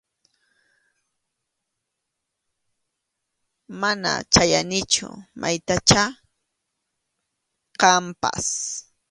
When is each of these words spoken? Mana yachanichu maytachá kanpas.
Mana 3.81 4.11
yachanichu 4.33 5.07
maytachá 5.39 6.01
kanpas. 7.79 8.45